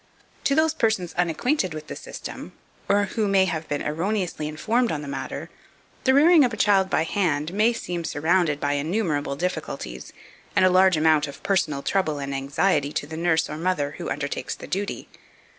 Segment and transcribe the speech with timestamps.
[0.45, 0.45] 2498.
[0.47, 2.53] To those persons unacquainted with the system,
[2.89, 5.51] or who may have been erroneously informed on the matter,
[6.05, 10.11] the rearing of a child by hand may seem surrounded by innumerable difficulties,
[10.55, 14.09] and a large amount of personal trouble and anxiety to the nurse or mother who
[14.09, 15.07] undertakes the duty.